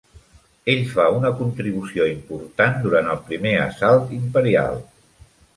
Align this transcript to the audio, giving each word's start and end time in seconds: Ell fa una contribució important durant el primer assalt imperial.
Ell 0.73 0.79
fa 0.93 1.05
una 1.17 1.31
contribució 1.41 2.07
important 2.13 2.81
durant 2.87 3.13
el 3.15 3.23
primer 3.29 3.55
assalt 3.69 4.17
imperial. 4.25 4.83